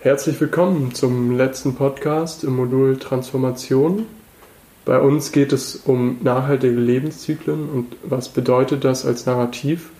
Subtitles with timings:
[0.00, 4.06] Herzlich willkommen zum letzten Podcast im Modul Transformation.
[4.84, 9.90] Bei uns geht es um nachhaltige Lebenszyklen und was bedeutet das als Narrativ.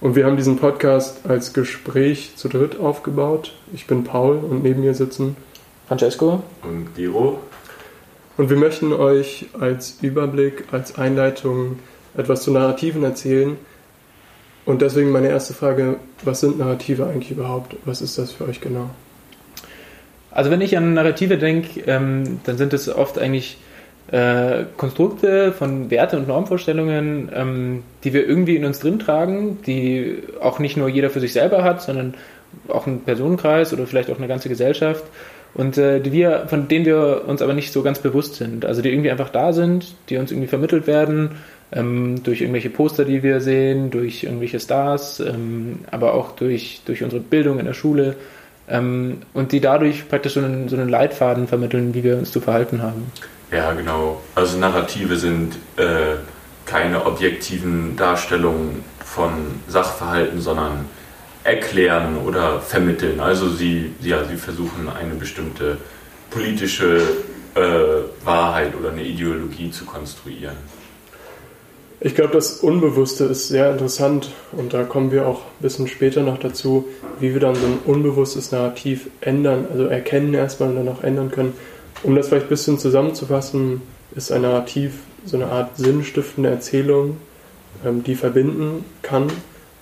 [0.00, 3.52] Und wir haben diesen Podcast als Gespräch zu dritt aufgebaut.
[3.72, 5.36] Ich bin Paul und neben mir sitzen
[5.88, 7.40] Francesco und Giro.
[8.36, 11.80] Und wir möchten euch als Überblick, als Einleitung
[12.16, 13.56] etwas zu Narrativen erzählen.
[14.66, 17.74] Und deswegen meine erste Frage, was sind Narrative eigentlich überhaupt?
[17.86, 18.88] Was ist das für euch genau?
[20.34, 23.58] Also wenn ich an Narrative denke, ähm, dann sind es oft eigentlich
[24.10, 30.22] äh, Konstrukte von Werte und Normvorstellungen, ähm, die wir irgendwie in uns drin tragen, die
[30.40, 32.14] auch nicht nur jeder für sich selber hat, sondern
[32.68, 35.04] auch ein Personenkreis oder vielleicht auch eine ganze Gesellschaft
[35.54, 38.64] und äh, die wir, von denen wir uns aber nicht so ganz bewusst sind.
[38.64, 41.30] Also die irgendwie einfach da sind, die uns irgendwie vermittelt werden
[41.72, 47.02] ähm, durch irgendwelche Poster, die wir sehen, durch irgendwelche Stars, ähm, aber auch durch, durch
[47.02, 48.16] unsere Bildung in der Schule
[48.72, 52.40] ähm, und die dadurch praktisch so einen, so einen Leitfaden vermitteln, wie wir uns zu
[52.40, 53.12] verhalten haben.
[53.52, 54.20] Ja, genau.
[54.34, 56.16] Also Narrative sind äh,
[56.64, 59.32] keine objektiven Darstellungen von
[59.68, 60.86] Sachverhalten, sondern
[61.44, 63.20] erklären oder vermitteln.
[63.20, 65.76] Also sie, ja, sie versuchen eine bestimmte
[66.30, 67.02] politische
[67.54, 70.56] äh, Wahrheit oder eine Ideologie zu konstruieren.
[72.04, 76.24] Ich glaube, das Unbewusste ist sehr interessant und da kommen wir auch ein bisschen später
[76.24, 76.86] noch dazu,
[77.20, 81.30] wie wir dann so ein unbewusstes Narrativ ändern, also erkennen erstmal und dann auch ändern
[81.30, 81.52] können.
[82.02, 83.82] Um das vielleicht ein bisschen zusammenzufassen,
[84.16, 87.18] ist ein Narrativ so eine Art sinnstiftende Erzählung,
[87.86, 89.28] ähm, die verbinden kann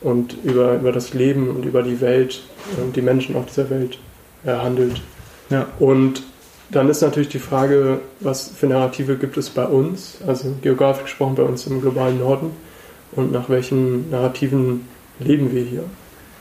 [0.02, 2.42] und über, über das Leben und über die Welt
[2.82, 3.98] und die Menschen auf dieser Welt
[4.44, 5.00] äh, handelt.
[5.48, 5.68] Ja.
[5.78, 6.22] Und
[6.70, 11.34] dann ist natürlich die Frage, was für Narrative gibt es bei uns, also geografisch gesprochen
[11.34, 12.52] bei uns im globalen Norden
[13.12, 15.84] und nach welchen Narrativen leben wir hier?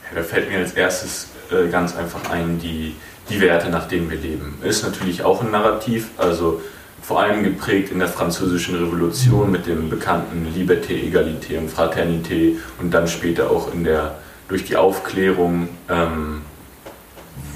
[0.10, 2.96] Ja, da fällt mir als erstes äh, ganz einfach ein, die,
[3.30, 4.58] die Werte, nach denen wir leben.
[4.64, 6.62] Ist natürlich auch ein Narrativ, also
[7.02, 12.94] vor allem geprägt in der französischen Revolution mit dem bekannten Liberté, Egalité und Fraternité und
[12.94, 15.70] dann später auch in der, durch die Aufklärung.
[15.90, 16.42] Ähm,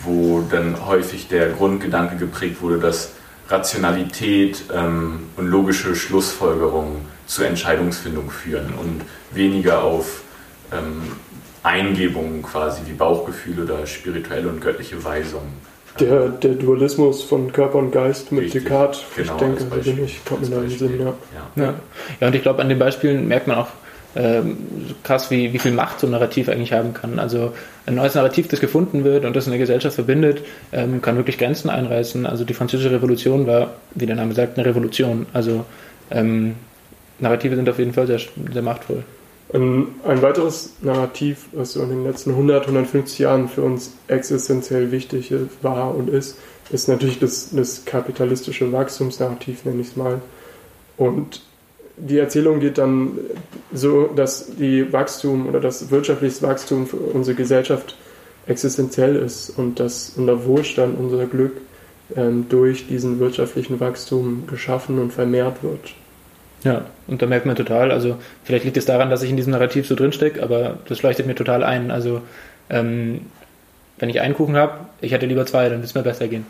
[0.04, 3.14] wo dann häufig der Grundgedanke geprägt wurde, dass
[3.50, 9.02] Rationalität ähm, und logische Schlussfolgerungen zur Entscheidungsfindung führen und
[9.32, 10.24] weniger auf
[10.72, 11.04] ähm,
[11.64, 15.54] Eingebungen quasi wie Bauchgefühle oder spirituelle und göttliche Weisungen.
[16.00, 20.26] Der, der Dualismus von Körper und Geist mit Richtig, Descartes, genau, ich denke, bin ich,
[20.26, 21.06] kommt mir da in den Sinn, ja.
[21.06, 21.64] Ja.
[21.64, 21.74] ja.
[22.20, 23.68] ja und ich glaube, an den Beispielen merkt man auch,
[24.16, 24.58] ähm,
[25.04, 27.20] krass, wie, wie viel Macht so ein Narrativ eigentlich haben kann.
[27.20, 27.54] Also
[27.86, 31.38] ein neues Narrativ, das gefunden wird und das in der Gesellschaft verbindet, ähm, kann wirklich
[31.38, 32.26] Grenzen einreißen.
[32.26, 35.26] Also die französische Revolution war, wie der Name sagt, eine Revolution.
[35.34, 35.66] Also
[36.12, 36.56] ähm,
[37.20, 38.20] Narrative sind auf jeden Fall sehr,
[38.52, 39.04] sehr machtvoll.
[39.54, 44.92] Ein, ein weiteres Narrativ, was so in den letzten 100, 150 Jahren für uns existenziell
[44.92, 46.38] wichtig war und ist,
[46.72, 50.22] ist natürlich das, das kapitalistische Wachstumsnarrativ, nenne ich es mal.
[50.98, 51.42] Und
[51.98, 53.20] die Erzählung geht dann
[53.72, 57.96] so, dass die Wachstum oder das wirtschaftliche Wachstum für unsere Gesellschaft
[58.48, 61.54] existenziell ist und dass unser Wohlstand, unser Glück
[62.16, 65.94] ähm, durch diesen wirtschaftlichen Wachstum geschaffen und vermehrt wird.
[66.64, 69.52] Ja, und da merkt man total, also vielleicht liegt es daran, dass ich in diesem
[69.52, 71.92] Narrativ so drinstecke, aber das leuchtet mir total ein.
[71.92, 72.22] Also
[72.70, 73.22] ähm,
[74.00, 76.46] wenn ich einen Kuchen habe, ich hätte lieber zwei, dann wird es mir besser gehen.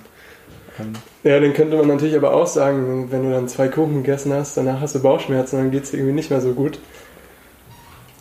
[1.23, 4.57] Ja, dann könnte man natürlich aber auch sagen, wenn du dann zwei Kuchen gegessen hast,
[4.57, 6.79] danach hast du Bauchschmerzen, dann geht es dir irgendwie nicht mehr so gut.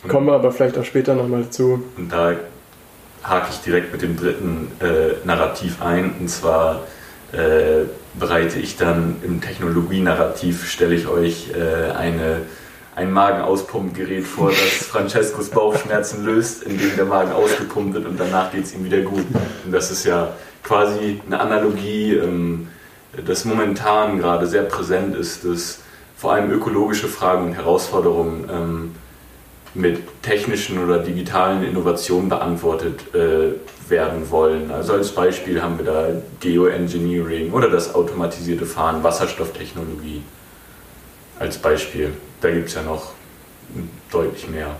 [0.06, 1.82] Kommen wir aber vielleicht auch später nochmal zu.
[1.96, 2.34] Und da
[3.22, 6.82] hake ich direkt mit dem dritten äh, Narrativ ein, und zwar
[7.32, 12.42] äh, bereite ich dann im Technologie-Narrativ, stelle ich euch äh, eine,
[12.96, 18.64] ein Magenauspumpgerät vor, das Francescos Bauchschmerzen löst, indem der Magen ausgepumpt wird und danach geht
[18.64, 19.24] es ihm wieder gut.
[19.64, 22.68] Und das ist ja quasi eine Analogie, ähm,
[23.26, 25.80] das momentan gerade sehr präsent ist, dass
[26.16, 28.94] vor allem ökologische Fragen und Herausforderungen ähm,
[29.74, 33.54] mit technischen oder digitalen Innovationen beantwortet äh,
[33.90, 34.70] werden wollen.
[34.70, 36.08] Also als Beispiel haben wir da
[36.40, 40.22] Geoengineering oder das automatisierte Fahren, Wasserstofftechnologie
[41.38, 42.12] als Beispiel.
[42.40, 43.12] Da gibt es ja noch
[44.10, 44.76] deutlich mehr.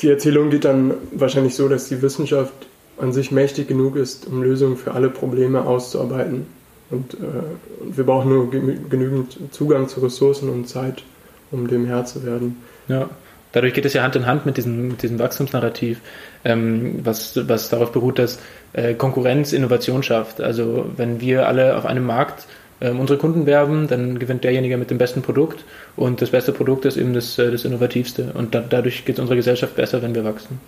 [0.00, 2.54] Die Erzählung geht dann wahrscheinlich so, dass die Wissenschaft
[3.00, 6.46] an sich mächtig genug ist, um Lösungen für alle Probleme auszuarbeiten.
[6.90, 11.02] Und, äh, und wir brauchen nur genügend Zugang zu Ressourcen und Zeit,
[11.50, 12.56] um dem Herr zu werden.
[12.88, 13.08] Ja,
[13.52, 16.00] dadurch geht es ja Hand in Hand mit diesem, mit diesem Wachstumsnarrativ,
[16.44, 18.38] ähm, was, was darauf beruht, dass
[18.72, 20.40] äh, Konkurrenz Innovation schafft.
[20.40, 22.46] Also wenn wir alle auf einem Markt
[22.80, 25.64] ähm, unsere Kunden werben, dann gewinnt derjenige mit dem besten Produkt
[25.96, 28.32] und das beste Produkt ist eben das, äh, das Innovativste.
[28.34, 30.60] Und da, dadurch geht es unserer Gesellschaft besser, wenn wir wachsen.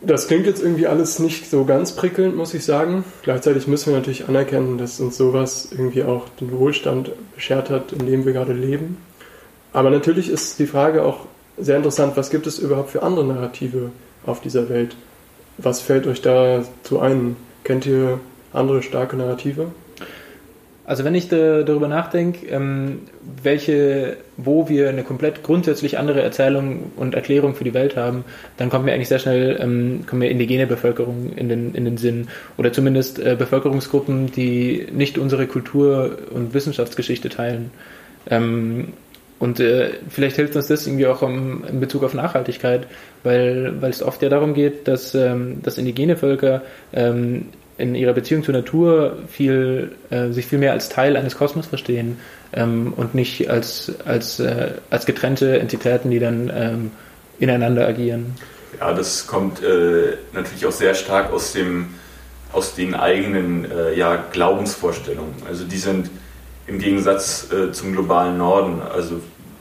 [0.00, 3.04] Das klingt jetzt irgendwie alles nicht so ganz prickelnd, muss ich sagen.
[3.22, 8.06] Gleichzeitig müssen wir natürlich anerkennen, dass uns sowas irgendwie auch den Wohlstand beschert hat, in
[8.06, 8.96] dem wir gerade leben.
[9.72, 11.26] Aber natürlich ist die Frage auch
[11.56, 13.90] sehr interessant, was gibt es überhaupt für andere Narrative
[14.26, 14.96] auf dieser Welt?
[15.58, 17.36] Was fällt euch dazu ein?
[17.64, 18.18] Kennt ihr
[18.52, 19.68] andere starke Narrative?
[20.84, 23.02] Also wenn ich da, darüber nachdenke, ähm,
[23.42, 28.24] welche, wo wir eine komplett grundsätzlich andere Erzählung und Erklärung für die Welt haben,
[28.56, 31.98] dann kommt mir eigentlich sehr schnell ähm, kommen mir indigene Bevölkerung in den, in den
[31.98, 32.28] Sinn.
[32.56, 37.70] Oder zumindest äh, Bevölkerungsgruppen, die nicht unsere Kultur und Wissenschaftsgeschichte teilen.
[38.28, 38.88] Ähm,
[39.38, 42.86] und äh, vielleicht hilft uns das irgendwie auch um, in Bezug auf Nachhaltigkeit,
[43.24, 46.62] weil, weil es oft ja darum geht, dass, ähm, dass indigene Völker
[46.92, 47.46] ähm,
[47.78, 52.18] in ihrer Beziehung zur Natur viel, äh, sich viel mehr als Teil eines Kosmos verstehen
[52.52, 56.90] ähm, und nicht als, als, äh, als getrennte Entitäten, die dann ähm,
[57.38, 58.34] ineinander agieren.
[58.78, 61.86] Ja, das kommt äh, natürlich auch sehr stark aus, dem,
[62.52, 65.34] aus den eigenen äh, ja, Glaubensvorstellungen.
[65.48, 66.10] Also die sind
[66.66, 69.20] im Gegensatz äh, zum globalen Norden, also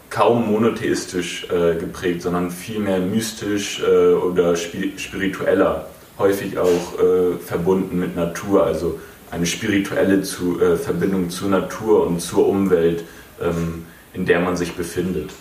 [0.09, 5.87] kaum monotheistisch äh, geprägt, sondern vielmehr mystisch oder spiritueller
[6.17, 8.99] häufig auch äh, verbunden mit Natur, also
[9.31, 13.03] eine spirituelle zu, äh, Verbindung zur Natur und zur Umwelt,
[13.41, 15.31] ähm, in der man sich befindet.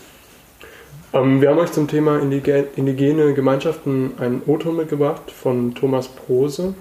[1.12, 6.74] Ähm, wir haben euch zum Thema indigene Gemeinschaften einen O-Ton mitgebracht von Thomas Prose,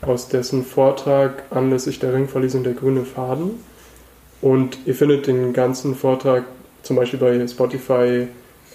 [0.00, 3.62] aus dessen Vortrag anlässlich der Ringverlesung der grüne Faden.
[4.40, 6.44] Und ihr findet den ganzen Vortrag
[6.82, 8.28] zum Beispiel bei Spotify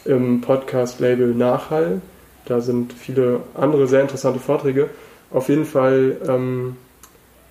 [0.06, 2.02] im Podcast-Label Nachhall.
[2.46, 4.90] Da sind viele andere sehr interessante Vorträge.
[5.32, 6.78] Auf jeden Fall ähm,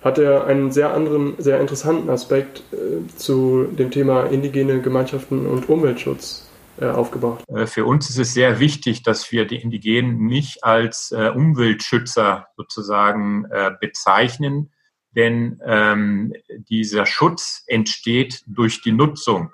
[0.03, 5.69] hat er einen sehr anderen, sehr interessanten Aspekt äh, zu dem Thema indigene Gemeinschaften und
[5.69, 6.47] Umweltschutz
[6.79, 7.43] äh, aufgebracht.
[7.49, 12.47] Äh, für uns ist es sehr wichtig, dass wir die Indigenen nicht als äh, Umweltschützer
[12.57, 14.71] sozusagen äh, bezeichnen,
[15.15, 16.33] denn ähm,
[16.69, 19.51] dieser Schutz entsteht durch die Nutzung.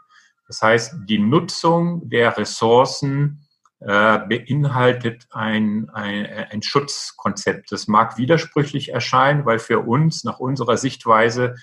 [0.47, 3.45] Das heißt, die Nutzung der Ressourcen
[3.81, 7.71] äh, beinhaltet ein, ein, ein Schutzkonzept.
[7.71, 11.55] Das mag widersprüchlich erscheinen, weil für uns nach unserer Sichtweise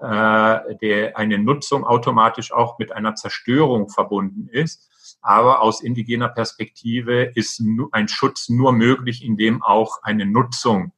[0.00, 4.88] äh, der, eine Nutzung automatisch auch mit einer Zerstörung verbunden ist.
[5.22, 7.62] Aber aus indigener Perspektive ist
[7.92, 10.92] ein Schutz nur möglich, indem auch eine Nutzung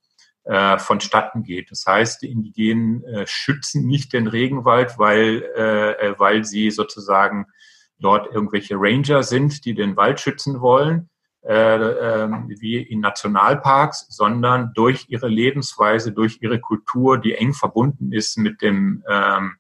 [0.44, 1.70] äh, vonstatten geht.
[1.70, 7.46] Das heißt, die Indigenen äh, schützen nicht den Regenwald, weil, äh, weil sie sozusagen
[8.02, 11.08] dort irgendwelche Ranger sind, die den Wald schützen wollen,
[11.42, 18.12] äh, äh, wie in Nationalparks, sondern durch ihre Lebensweise, durch ihre Kultur, die eng verbunden
[18.12, 19.56] ist mit dem ähm,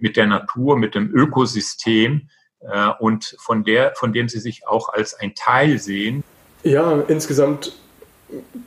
[0.00, 2.28] mit der Natur, mit dem Ökosystem
[2.60, 6.24] äh, und von der, von dem sie sich auch als ein Teil sehen.
[6.62, 7.76] Ja, insgesamt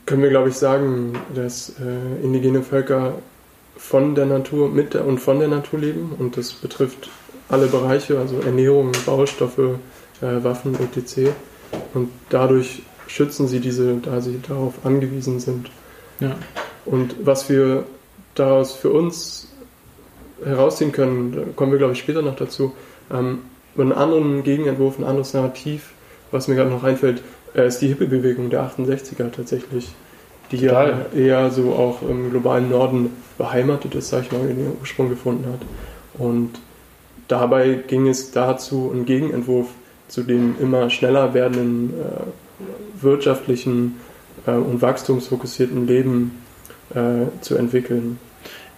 [0.05, 3.15] können wir, glaube ich, sagen, dass äh, indigene Völker
[3.77, 7.09] von der Natur, mit der und von der Natur leben und das betrifft
[7.49, 9.79] alle Bereiche, also Ernährung, Baustoffe,
[10.21, 11.31] äh, Waffen, etc.
[11.93, 15.69] Und dadurch schützen sie diese, da sie darauf angewiesen sind.
[16.19, 16.35] Ja.
[16.85, 17.85] Und was wir
[18.35, 19.47] daraus für uns
[20.43, 22.73] herausziehen können, da kommen wir, glaube ich, später noch dazu,
[23.11, 23.39] ähm,
[23.77, 25.91] einen anderen Gegenentwurf, ein anderes Narrativ,
[26.31, 27.23] was mir gerade noch einfällt,
[27.55, 29.93] äh, ist die Hippie-Bewegung der 68er tatsächlich,
[30.51, 34.77] die ja eher so auch im globalen Norden beheimatet ist, sag ich mal, in den
[34.79, 35.61] Ursprung gefunden hat.
[36.19, 36.51] Und
[37.27, 39.67] dabei ging es dazu, einen Gegenentwurf
[40.07, 43.99] zu dem immer schneller werdenden äh, wirtschaftlichen
[44.45, 46.43] äh, und wachstumsfokussierten Leben
[46.93, 48.19] äh, zu entwickeln.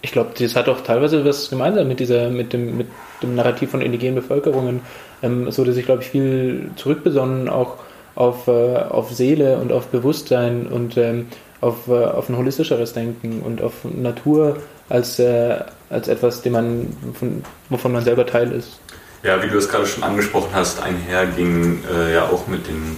[0.02, 2.86] Ich glaube, das hat auch teilweise was gemeinsam mit dieser, mit dem, mit
[3.22, 4.80] dem Narrativ von indigenen Bevölkerungen.
[5.22, 7.78] Ähm, es wurde sich, glaube ich, viel zurückbesonnen auch
[8.14, 11.26] auf, äh, auf Seele und auf Bewusstsein und ähm,
[11.60, 15.58] auf, äh, auf ein holistischeres Denken und auf Natur als, äh,
[15.90, 18.80] als etwas, dem man, von, wovon man selber Teil ist.
[19.22, 22.96] Ja, wie du es gerade schon angesprochen hast, einher ging äh, ja auch mit dem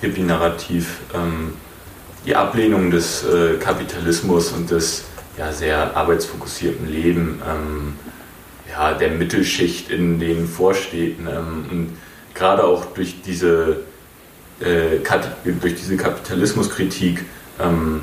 [0.00, 1.54] Hippie-Narrativ ähm,
[2.26, 5.04] die Ablehnung des äh, Kapitalismus und des
[5.38, 7.94] ja, sehr arbeitsfokussierten Leben ähm,
[8.70, 11.26] ja, der Mittelschicht in den Vorstädten.
[11.26, 11.96] Ähm, und
[12.34, 13.80] gerade auch durch diese,
[14.60, 14.98] äh,
[15.60, 17.24] durch diese Kapitalismuskritik
[17.58, 18.02] ähm,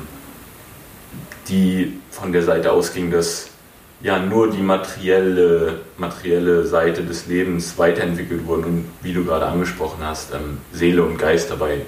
[1.48, 3.50] die von der Seite ausging, dass
[4.00, 9.98] ja nur die materielle, materielle Seite des Lebens weiterentwickelt wurde und wie du gerade angesprochen
[10.02, 11.82] hast, ähm, Seele und Geist dabei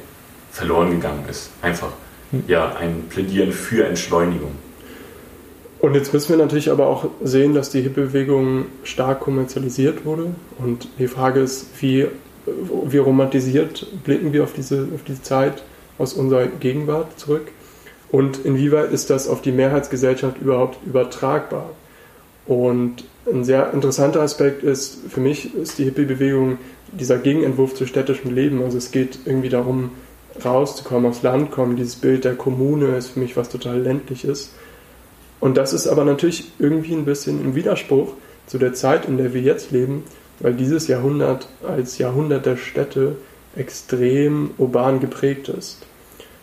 [0.50, 1.50] verloren gegangen ist.
[1.62, 1.92] Einfach
[2.30, 2.44] hm.
[2.48, 4.52] ja ein Plädieren für Entschleunigung.
[5.78, 10.34] Und jetzt müssen wir natürlich aber auch sehen, dass die Hippie-Bewegung stark kommerzialisiert wurde.
[10.58, 12.06] Und die Frage ist, wie,
[12.84, 15.62] wie romantisiert blicken wir auf diese, auf diese Zeit?
[16.00, 17.52] aus unserer Gegenwart zurück?
[18.10, 21.70] Und inwieweit ist das auf die Mehrheitsgesellschaft überhaupt übertragbar?
[22.50, 26.58] Und ein sehr interessanter Aspekt ist, für mich ist die Hippie-Bewegung
[26.90, 28.60] dieser Gegenentwurf zu städtischem Leben.
[28.60, 29.92] Also es geht irgendwie darum,
[30.44, 31.76] rauszukommen, aufs Land kommen.
[31.76, 34.50] Dieses Bild der Kommune ist für mich was total ländliches.
[35.38, 38.14] Und das ist aber natürlich irgendwie ein bisschen im Widerspruch
[38.48, 40.02] zu der Zeit, in der wir jetzt leben,
[40.40, 43.14] weil dieses Jahrhundert als Jahrhundert der Städte
[43.54, 45.78] extrem urban geprägt ist.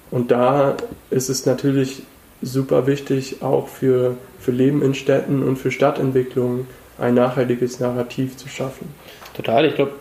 [0.09, 0.77] Und da
[1.09, 2.03] ist es natürlich
[2.41, 6.67] super wichtig, auch für, für Leben in Städten und für Stadtentwicklung
[6.97, 8.93] ein nachhaltiges Narrativ zu schaffen.
[9.35, 9.91] Total, ich glaube,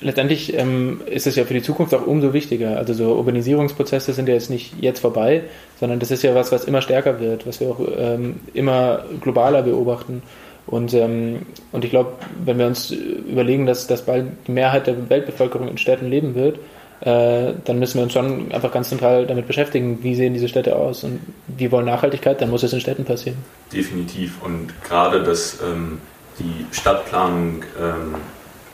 [0.00, 2.76] letztendlich ähm, ist es ja für die Zukunft auch umso wichtiger.
[2.76, 5.44] Also so Urbanisierungsprozesse sind ja jetzt nicht jetzt vorbei,
[5.80, 9.62] sondern das ist ja was, was immer stärker wird, was wir auch ähm, immer globaler
[9.62, 10.22] beobachten.
[10.66, 12.12] Und, ähm, und ich glaube,
[12.44, 16.58] wenn wir uns überlegen, dass, dass bald die Mehrheit der Weltbevölkerung in Städten leben wird,
[17.00, 20.76] äh, dann müssen wir uns schon einfach ganz zentral damit beschäftigen, wie sehen diese Städte
[20.76, 23.38] aus und wie wollen Nachhaltigkeit, dann muss es in Städten passieren.
[23.72, 24.42] Definitiv.
[24.42, 26.00] Und gerade das, ähm,
[26.38, 28.14] die Stadtplanung ähm,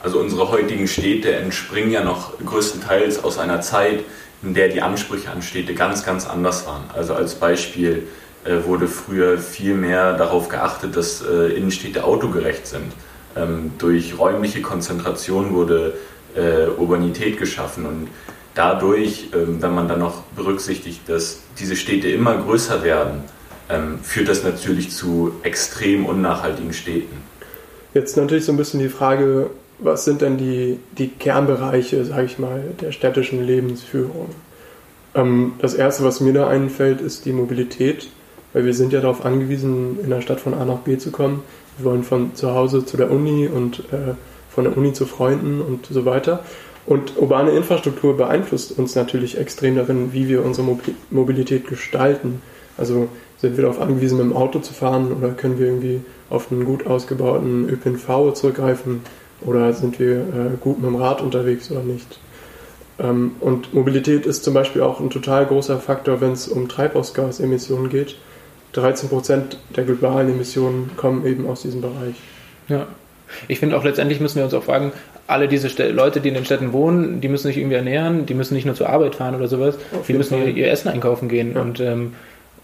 [0.03, 4.03] also unsere heutigen Städte entspringen ja noch größtenteils aus einer Zeit,
[4.43, 6.83] in der die Ansprüche an Städte ganz, ganz anders waren.
[6.93, 8.05] Also als Beispiel
[8.43, 12.91] äh, wurde früher viel mehr darauf geachtet, dass äh, Innenstädte autogerecht sind.
[13.37, 15.93] Ähm, durch räumliche Konzentration wurde
[16.35, 18.07] äh, Urbanität geschaffen und
[18.55, 23.23] dadurch, ähm, wenn man dann noch berücksichtigt, dass diese Städte immer größer werden,
[23.69, 27.17] ähm, führt das natürlich zu extrem unnachhaltigen Städten.
[27.93, 29.49] Jetzt natürlich so ein bisschen die Frage,
[29.79, 34.29] was sind denn die, die Kernbereiche, sage ich mal, der städtischen Lebensführung?
[35.15, 38.09] Ähm, das Erste, was mir da einfällt, ist die Mobilität,
[38.53, 41.43] weil wir sind ja darauf angewiesen, in der Stadt von A nach B zu kommen.
[41.77, 44.13] Wir wollen von zu Hause zu der Uni und äh,
[44.53, 46.43] von der Uni zu Freunden und so weiter.
[46.85, 50.77] Und urbane Infrastruktur beeinflusst uns natürlich extrem darin, wie wir unsere
[51.09, 52.41] Mobilität gestalten.
[52.77, 53.07] Also
[53.37, 56.65] sind wir darauf angewiesen, mit dem Auto zu fahren oder können wir irgendwie auf einen
[56.65, 59.01] gut ausgebauten ÖPNV zurückgreifen?
[59.41, 62.19] Oder sind wir äh, gut mit dem Rad unterwegs oder nicht?
[62.99, 67.89] Ähm, und Mobilität ist zum Beispiel auch ein total großer Faktor, wenn es um Treibhausgasemissionen
[67.89, 68.15] geht.
[68.73, 72.15] 13 Prozent der globalen Emissionen kommen eben aus diesem Bereich.
[72.67, 72.87] Ja.
[73.47, 74.91] Ich finde auch letztendlich müssen wir uns auch fragen,
[75.27, 78.33] alle diese Städte, Leute, die in den Städten wohnen, die müssen sich irgendwie ernähren, die
[78.33, 81.29] müssen nicht nur zur Arbeit fahren oder sowas, Auf die müssen ihr, ihr, Essen einkaufen
[81.29, 81.53] gehen.
[81.55, 81.61] Ja.
[81.61, 82.13] Und ähm,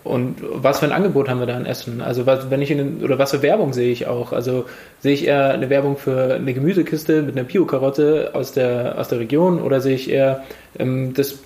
[0.03, 2.01] und was für ein Angebot haben wir da an Essen?
[2.01, 4.31] Also was, wenn ich in, oder was für Werbung sehe ich auch?
[4.31, 4.65] Also
[5.01, 9.19] sehe ich eher eine Werbung für eine Gemüsekiste mit einer Bio-Karotte aus der, aus der
[9.19, 10.43] Region oder sehe ich eher
[10.77, 11.39] ähm, das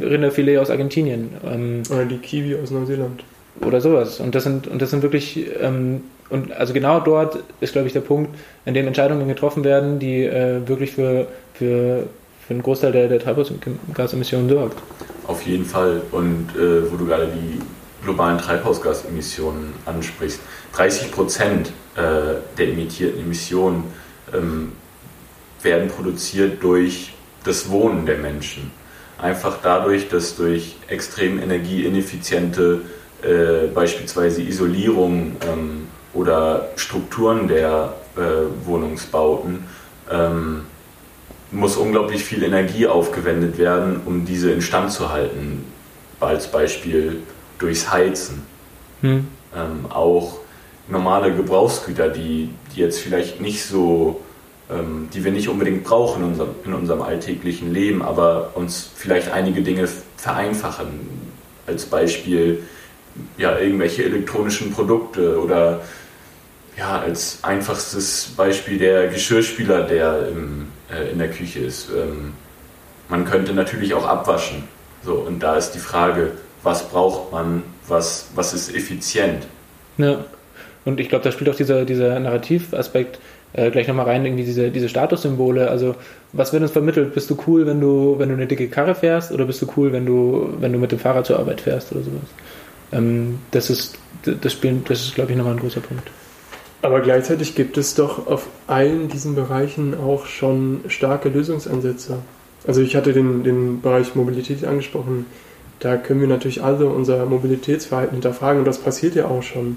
[0.00, 1.30] Rinderfilet aus Argentinien?
[1.46, 3.22] Ähm, oder die Kiwi aus Neuseeland.
[3.60, 4.20] Oder sowas.
[4.20, 7.92] Und das sind, und das sind wirklich, ähm, und also genau dort ist, glaube ich,
[7.92, 12.06] der Punkt, an dem Entscheidungen getroffen werden, die äh, wirklich für, für,
[12.46, 14.78] für einen Großteil der, der Treibhausgasemissionen sorgt.
[15.26, 16.02] Auf jeden Fall.
[16.10, 17.60] Und äh, wo du gerade die
[18.04, 20.40] globalen Treibhausgasemissionen ansprichst.
[20.74, 23.84] 30 Prozent äh, der emittierten Emissionen
[24.32, 24.72] ähm,
[25.62, 28.70] werden produziert durch das Wohnen der Menschen.
[29.18, 32.82] Einfach dadurch, dass durch extrem energieineffiziente
[33.24, 39.64] äh, beispielsweise Isolierung ähm, oder Strukturen der äh, Wohnungsbauten
[40.10, 40.62] ähm,
[41.50, 45.64] muss unglaublich viel Energie aufgewendet werden, um diese instand zu halten.
[46.20, 47.22] Als Beispiel
[47.58, 48.42] durchs Heizen.
[49.00, 49.26] Hm.
[49.54, 50.38] Ähm, auch
[50.88, 54.20] normale Gebrauchsgüter, die, die jetzt vielleicht nicht so,
[54.70, 59.30] ähm, die wir nicht unbedingt brauchen in unserem, in unserem alltäglichen Leben, aber uns vielleicht
[59.30, 60.86] einige Dinge vereinfachen.
[61.66, 62.62] Als Beispiel
[63.38, 65.80] ja, irgendwelche elektronischen Produkte oder
[66.76, 71.88] ja, als einfachstes Beispiel der Geschirrspüler, der im, äh, in der Küche ist.
[71.90, 72.32] Ähm,
[73.08, 74.64] man könnte natürlich auch abwaschen.
[75.04, 79.46] So, und da ist die Frage, was braucht man, was, was ist effizient.
[79.98, 80.24] Ja,
[80.84, 83.18] und ich glaube, da spielt auch dieser, dieser Narrativaspekt
[83.52, 85.70] äh, gleich nochmal rein, irgendwie diese, diese Statussymbole.
[85.70, 85.94] Also,
[86.32, 87.14] was wird uns vermittelt?
[87.14, 89.92] Bist du cool, wenn du, wenn du eine dicke Karre fährst oder bist du cool,
[89.92, 92.28] wenn du, wenn du mit dem Fahrrad zur Arbeit fährst oder sowas?
[92.94, 96.10] Ähm, das ist, das spielt, das ist, glaube ich, nochmal ein großer Punkt.
[96.80, 102.18] Aber gleichzeitig gibt es doch auf allen diesen Bereichen auch schon starke Lösungsansätze.
[102.66, 105.26] Also ich hatte den, den Bereich Mobilität angesprochen
[105.84, 109.76] da können wir natürlich alle unser Mobilitätsverhalten hinterfragen und das passiert ja auch schon,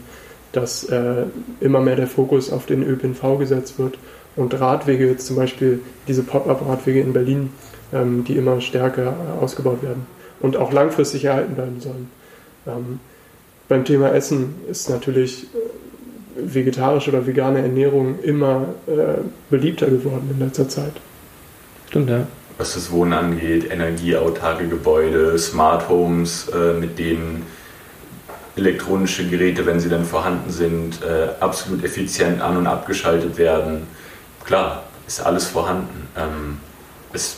[0.53, 1.24] dass äh,
[1.59, 4.00] immer mehr der Fokus auf den ÖPNV gesetzt wird
[4.36, 7.50] und Radwege, jetzt zum Beispiel diese Pop-up-Radwege in Berlin,
[7.91, 10.05] ähm, die immer stärker äh, ausgebaut werden
[10.39, 12.09] und auch langfristig erhalten bleiben sollen.
[12.67, 13.00] Ähm,
[13.67, 20.39] beim Thema Essen ist natürlich äh, vegetarische oder vegane Ernährung immer äh, beliebter geworden in
[20.39, 20.93] letzter Zeit.
[21.89, 22.27] Stimmt, ja.
[22.57, 27.45] was das Wohnen angeht, energieautarke Gebäude, Smart Homes, äh, mit denen
[28.55, 33.83] elektronische Geräte, wenn sie dann vorhanden sind, äh, absolut effizient an- und abgeschaltet werden.
[34.45, 36.07] Klar, ist alles vorhanden.
[36.17, 36.57] Ähm,
[37.13, 37.38] es,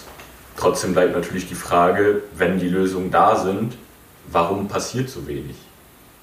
[0.55, 3.77] trotzdem bleibt natürlich die Frage, wenn die Lösungen da sind,
[4.31, 5.55] warum passiert so wenig?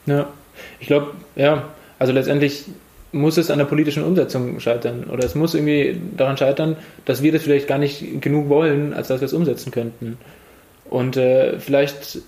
[0.07, 0.29] Ja,
[0.79, 1.65] ich glaube, ja,
[1.99, 2.65] also letztendlich
[3.13, 5.05] muss es an der politischen Umsetzung scheitern.
[5.05, 9.09] Oder es muss irgendwie daran scheitern, dass wir das vielleicht gar nicht genug wollen, als
[9.09, 10.19] dass wir es umsetzen könnten.
[10.89, 12.19] Und äh, vielleicht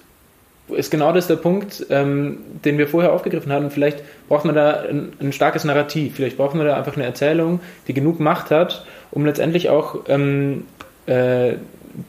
[0.68, 3.70] ist genau das der Punkt, ähm, den wir vorher aufgegriffen haben.
[3.70, 6.16] Vielleicht braucht man da ein, ein, starkes Narrativ.
[6.16, 10.64] Vielleicht braucht man da einfach eine Erzählung, die genug Macht hat, um letztendlich auch ähm,
[11.06, 11.54] äh,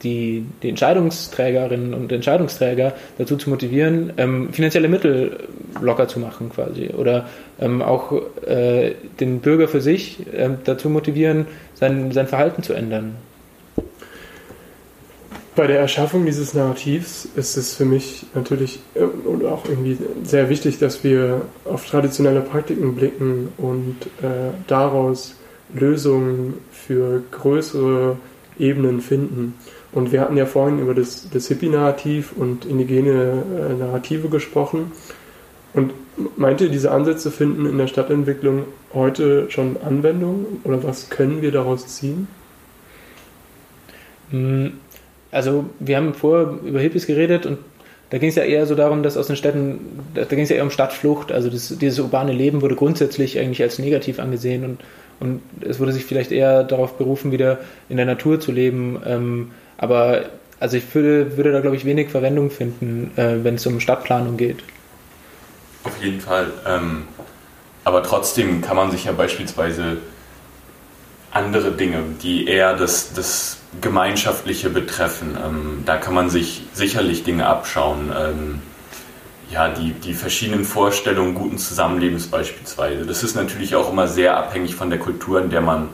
[0.04, 5.48] die, die Entscheidungsträgerinnen und Entscheidungsträger dazu zu motivieren, ähm, finanzielle Mittel
[5.82, 6.90] locker zu machen quasi.
[6.96, 7.28] Oder
[7.60, 8.14] ähm, auch
[8.46, 13.16] äh, den Bürger für sich äh, dazu motivieren, sein, sein Verhalten zu ändern.
[15.56, 20.50] Bei der Erschaffung dieses Narrativs ist es für mich natürlich äh, und auch irgendwie sehr
[20.50, 25.36] wichtig, dass wir auf traditionelle Praktiken blicken und äh, daraus
[25.74, 28.18] Lösungen für größere
[28.58, 29.56] Ebenen finden.
[29.92, 34.92] Und wir hatten ja vorhin über das, das Hippie-Narrativ und indigene äh, Narrative gesprochen.
[35.74, 35.94] Und
[36.38, 41.52] meint ihr, diese Ansätze finden in der Stadtentwicklung heute schon Anwendung oder was können wir
[41.52, 42.28] daraus ziehen?
[44.32, 44.74] Hm,
[45.32, 47.60] also wir haben vorher über Hippies geredet und
[48.10, 50.56] da ging es ja eher so darum, dass aus den Städten, da ging es ja
[50.56, 54.80] eher um Stadtflucht, also das, dieses urbane Leben wurde grundsätzlich eigentlich als negativ angesehen und,
[55.20, 59.00] und es wurde sich vielleicht eher darauf berufen, wieder in der Natur zu leben.
[59.06, 60.26] Ähm, aber
[60.60, 64.36] also ich würde, würde da, glaube ich, wenig Verwendung finden, äh, wenn es um Stadtplanung
[64.36, 64.62] geht.
[65.86, 66.52] Auf jeden Fall.
[66.68, 67.08] Ähm,
[67.86, 69.98] aber trotzdem kann man sich ja beispielsweise
[71.32, 77.46] andere Dinge, die eher das, das Gemeinschaftliche betreffen, ähm, da kann man sich sicherlich Dinge
[77.46, 78.12] abschauen.
[78.18, 78.62] Ähm,
[79.52, 83.06] ja, die, die verschiedenen Vorstellungen guten Zusammenlebens beispielsweise.
[83.06, 85.90] Das ist natürlich auch immer sehr abhängig von der Kultur, in der man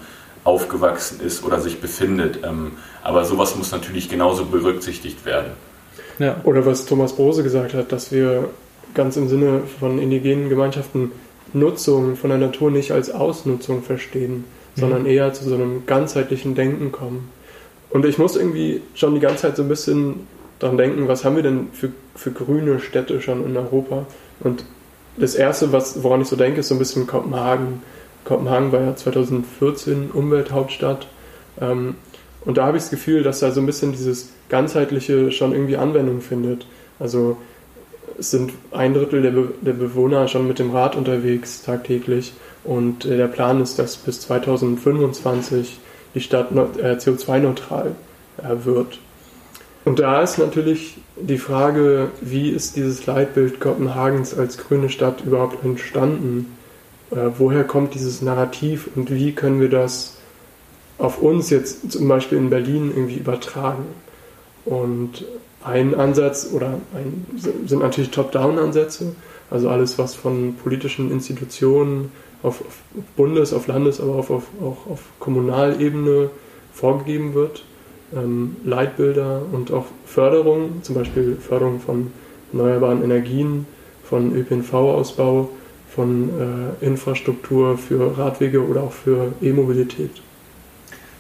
[0.45, 2.39] aufgewachsen ist oder sich befindet.
[2.45, 5.51] Ähm, aber sowas muss natürlich genauso berücksichtigt werden.
[6.19, 6.37] Ja.
[6.45, 8.49] Oder was Thomas Brose gesagt hat, dass wir
[8.93, 11.11] ganz im Sinne von indigenen Gemeinschaften
[11.53, 14.79] Nutzung von der Natur nicht als Ausnutzung verstehen, mhm.
[14.79, 17.29] sondern eher zu so einem ganzheitlichen Denken kommen.
[17.89, 20.27] Und ich muss irgendwie schon die ganze Zeit so ein bisschen
[20.59, 24.05] daran denken, was haben wir denn für, für grüne Städte schon in Europa?
[24.41, 24.65] Und
[25.17, 27.81] das Erste, was, woran ich so denke, ist so ein bisschen Kopenhagen.
[28.25, 31.07] Kopenhagen war ja 2014 Umwelthauptstadt.
[31.61, 31.95] Ähm,
[32.43, 35.77] und da habe ich das Gefühl, dass da so ein bisschen dieses ganzheitliche schon irgendwie
[35.77, 36.67] Anwendung findet.
[36.99, 37.37] Also
[38.19, 42.33] es sind ein Drittel der, Be der Bewohner schon mit dem Rad unterwegs tagtäglich
[42.63, 45.79] und äh, der Plan ist, dass bis 2025
[46.13, 47.95] die Stadt äh, CO2-neutral
[48.37, 48.99] äh, wird.
[49.83, 55.63] Und da ist natürlich die Frage, wie ist dieses Leitbild Kopenhagens als grüne Stadt überhaupt
[55.63, 56.54] entstanden?
[57.15, 60.17] Äh, woher kommt dieses Narrativ und wie können wir das
[60.97, 63.85] auf uns jetzt zum Beispiel in Berlin irgendwie übertragen.
[64.65, 65.25] Und
[65.63, 69.15] ein Ansatz oder ein, sind natürlich Top-Down-Ansätze,
[69.49, 72.11] also alles, was von politischen Institutionen
[72.43, 72.79] auf, auf
[73.15, 76.29] Bundes-, auf Landes-, aber auch auf, auch auf Kommunalebene
[76.73, 77.63] vorgegeben wird.
[78.15, 82.11] Ähm, Leitbilder und auch Förderung, zum Beispiel Förderung von
[82.53, 83.65] erneuerbaren Energien,
[84.03, 85.49] von ÖPNV-Ausbau,
[85.95, 86.29] von
[86.81, 90.11] äh, Infrastruktur für Radwege oder auch für E-Mobilität.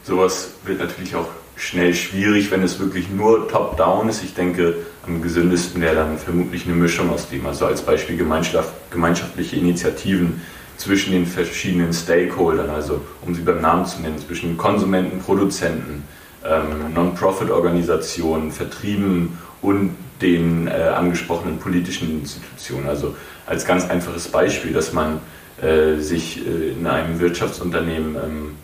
[0.03, 4.23] Sowas wird natürlich auch schnell schwierig, wenn es wirklich nur top-down ist.
[4.23, 4.75] Ich denke,
[5.07, 10.41] am gesündesten wäre dann vermutlich eine Mischung aus dem, also als Beispiel gemeinschaftliche Initiativen
[10.77, 16.03] zwischen den verschiedenen Stakeholdern, also um sie beim Namen zu nennen, zwischen Konsumenten, Produzenten,
[16.43, 22.87] ähm, Non-Profit-Organisationen, Vertrieben und den äh, angesprochenen politischen Institutionen.
[22.87, 25.19] Also als ganz einfaches Beispiel, dass man
[25.61, 28.55] äh, sich äh, in einem Wirtschaftsunternehmen ähm,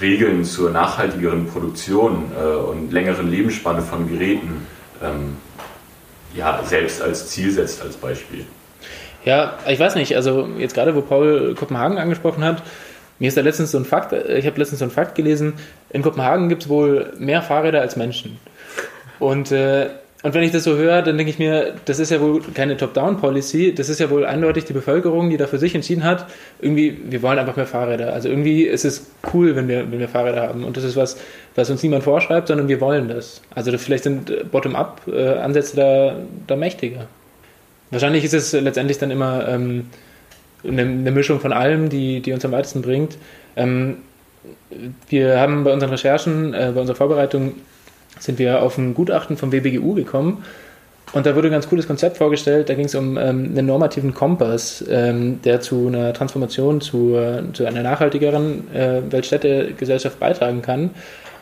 [0.00, 4.66] Regeln zur nachhaltigeren Produktion äh, und längeren Lebensspanne von Geräten
[5.02, 5.36] ähm,
[6.34, 8.46] ja, selbst als Ziel setzt, als Beispiel.
[9.24, 12.62] Ja, ich weiß nicht, also jetzt gerade, wo Paul Kopenhagen angesprochen hat,
[13.18, 15.54] mir ist da letztens so ein Fakt, äh, ich habe letztens so ein Fakt gelesen,
[15.90, 18.38] in Kopenhagen gibt es wohl mehr Fahrräder als Menschen.
[19.18, 19.90] Und äh,
[20.22, 22.76] und wenn ich das so höre, dann denke ich mir, das ist ja wohl keine
[22.76, 26.26] Top-Down-Policy, das ist ja wohl eindeutig die Bevölkerung, die da für sich entschieden hat,
[26.60, 28.12] irgendwie, wir wollen einfach mehr Fahrräder.
[28.12, 30.62] Also irgendwie ist es cool, wenn wir, wenn wir Fahrräder haben.
[30.62, 31.16] Und das ist was,
[31.56, 33.42] was uns niemand vorschreibt, sondern wir wollen das.
[33.52, 37.08] Also das, vielleicht sind Bottom-up-Ansätze da, da mächtiger.
[37.90, 39.86] Wahrscheinlich ist es letztendlich dann immer ähm,
[40.66, 43.18] eine, eine, Mischung von allem, die, die uns am weitesten bringt.
[43.56, 43.96] Ähm,
[45.08, 47.54] wir haben bei unseren Recherchen, äh, bei unserer Vorbereitung
[48.22, 50.44] sind wir auf ein Gutachten vom WBGU gekommen.
[51.12, 52.68] Und da wurde ein ganz cooles Konzept vorgestellt.
[52.68, 57.42] Da ging es um ähm, einen normativen Kompass, ähm, der zu einer Transformation, zu, äh,
[57.52, 60.90] zu einer nachhaltigeren äh, Weltstädtegesellschaft beitragen kann.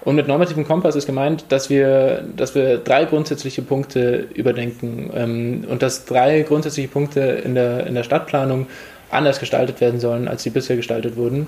[0.02, 5.64] Und mit normativen Kompass ist gemeint, dass wir, dass wir drei grundsätzliche Punkte überdenken ähm,
[5.68, 8.66] und dass drei grundsätzliche Punkte in der, in der Stadtplanung
[9.10, 11.46] anders gestaltet werden sollen, als sie bisher gestaltet wurden.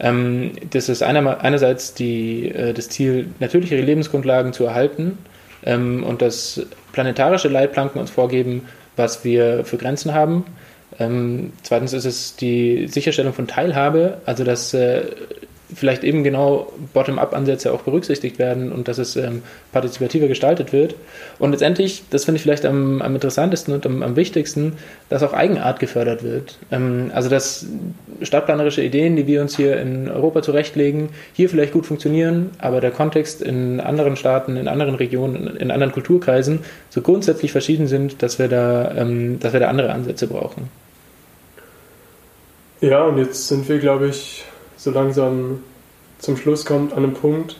[0.00, 5.18] Ähm, das ist einer, einerseits die, äh, das Ziel, natürliche Lebensgrundlagen zu erhalten
[5.64, 10.44] ähm, und dass planetarische Leitplanken uns vorgeben, was wir für Grenzen haben.
[10.98, 15.02] Ähm, zweitens ist es die Sicherstellung von Teilhabe, also dass äh,
[15.74, 20.94] vielleicht eben genau Bottom-up-Ansätze auch berücksichtigt werden und dass es ähm, partizipativer gestaltet wird.
[21.38, 24.74] Und letztendlich, das finde ich vielleicht am, am interessantesten und am, am, wichtigsten,
[25.08, 26.58] dass auch Eigenart gefördert wird.
[26.70, 27.66] Ähm, also dass
[28.22, 32.90] stadtplanerische Ideen, die wir uns hier in Europa zurechtlegen, hier vielleicht gut funktionieren, aber der
[32.90, 38.38] Kontext in anderen Staaten, in anderen Regionen, in anderen Kulturkreisen so grundsätzlich verschieden sind, dass
[38.38, 40.68] wir da, ähm, dass wir da andere Ansätze brauchen.
[42.82, 44.44] Ja, und jetzt sind wir, glaube ich,
[44.82, 45.60] so langsam
[46.18, 47.56] zum Schluss kommt, an einem Punkt,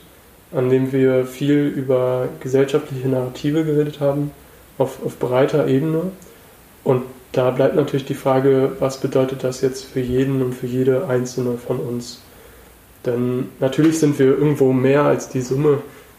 [0.52, 4.32] an dem wir viel über gesellschaftliche Narrative geredet haben,
[4.78, 6.02] auf, auf breiter Ebene.
[6.85, 11.06] Und da bleibt natürlich die Frage, was bedeutet das jetzt für jeden und für jede
[11.06, 12.20] einzelne von uns?
[13.06, 15.78] Denn natürlich sind wir irgendwo mehr als die Summe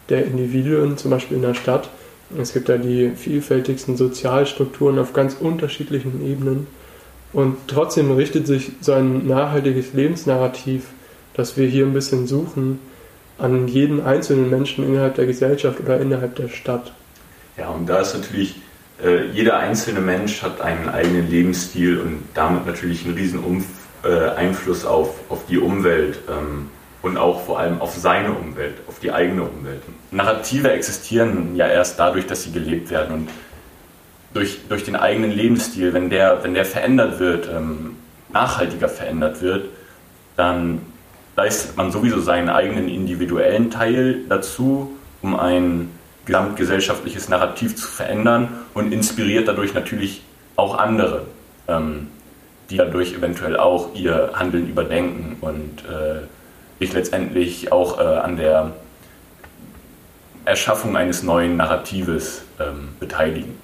[0.10, 1.90] der Individuen, zum Beispiel in der Stadt.
[2.38, 6.68] Es gibt da die vielfältigsten Sozialstrukturen auf ganz unterschiedlichen Ebenen.
[7.34, 10.86] Und trotzdem richtet sich so ein nachhaltiges Lebensnarrativ,
[11.34, 12.80] das wir hier ein bisschen suchen,
[13.40, 16.94] an jeden einzelnen Menschen innerhalb der Gesellschaft oder innerhalb der Stadt.
[17.58, 18.62] Ja, und da ist natürlich,
[19.04, 23.66] äh, jeder einzelne Mensch hat einen eigenen Lebensstil und damit natürlich einen riesen Umf
[24.04, 26.70] äh, Einfluss auf, auf die Umwelt ähm,
[27.02, 29.82] und auch vor allem auf seine Umwelt, auf die eigene Umwelt.
[30.12, 33.30] Narrative existieren ja erst dadurch, dass sie gelebt werden und
[34.34, 37.96] durch, durch den eigenen Lebensstil, wenn der, wenn der verändert wird, ähm,
[38.32, 39.66] nachhaltiger verändert wird,
[40.36, 40.82] dann
[41.36, 45.90] leistet man sowieso seinen eigenen individuellen Teil dazu, um ein
[46.26, 50.22] gesamtgesellschaftliches Narrativ zu verändern und inspiriert dadurch natürlich
[50.56, 51.26] auch andere,
[51.68, 52.08] ähm,
[52.70, 56.22] die dadurch eventuell auch ihr Handeln überdenken und äh,
[56.80, 58.72] sich letztendlich auch äh, an der
[60.46, 63.63] Erschaffung eines neuen Narratives ähm, beteiligen.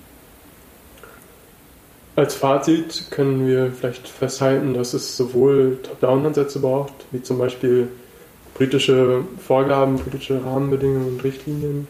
[2.19, 7.88] Als Fazit können wir vielleicht festhalten, dass es sowohl Top-Down-Ansätze braucht, wie zum Beispiel
[8.55, 11.88] politische Vorgaben, politische Rahmenbedingungen und Richtlinien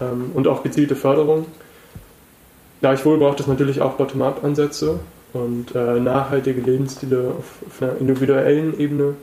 [0.00, 1.46] ähm, und auch gezielte Förderung.
[2.80, 4.98] Gleichwohl braucht es natürlich auch Bottom-up-Ansätze
[5.34, 9.14] und äh, nachhaltige Lebensstile auf, auf, einer individuellen Ebene,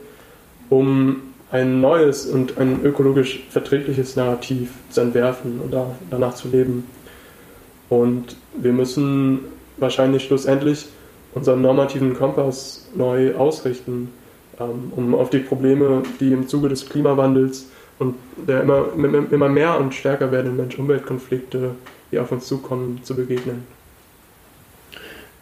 [0.70, 6.86] um ein neues und ein ökologisch verträgliches Narrativ zu entwerfen und da, danach zu leben.
[7.90, 9.40] Und wir müssen
[9.78, 10.86] wahrscheinlich schlussendlich
[11.34, 14.10] unseren normativen Kompass neu ausrichten,
[14.60, 17.66] ähm, um auf die Probleme, die im Zuge des Klimawandels
[17.98, 18.86] und der immer,
[19.30, 21.72] immer mehr und stärker werdenden Mensch-Umwelt-Konflikte,
[22.10, 23.66] die auf uns zukommen, zu begegnen.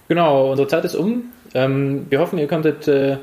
[0.08, 1.24] Genau, unsere Zeit ist um.
[1.54, 3.16] Ähm, wir hoffen, ihr konntet äh,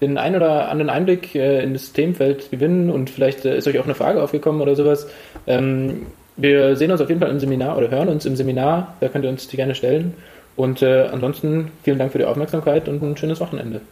[0.00, 3.78] den ein oder anderen Einblick äh, in das Themenfeld gewinnen und vielleicht äh, ist euch
[3.78, 5.08] auch eine Frage aufgekommen oder sowas.
[5.46, 8.96] Ähm, wir sehen uns auf jeden Fall im Seminar oder hören uns im Seminar.
[9.00, 10.14] Da könnt ihr uns die gerne stellen.
[10.56, 13.82] Und äh, ansonsten vielen Dank für die Aufmerksamkeit und ein schönes Wochenende.